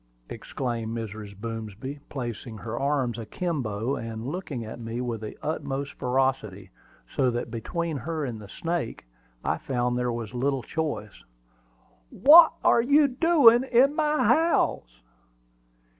[0.29, 1.37] exclaimed Mrs.
[1.39, 6.71] Boomsby, placing her arms akimbo, and looking at me with the utmost ferocity,
[7.15, 9.05] so that between her and the snake
[9.43, 11.23] I found there was little choice.
[12.09, 15.01] "What are you a doin' in my house?"